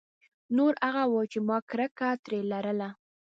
[0.55, 2.89] نور هغه وو چې ما کرکه ترې لرله.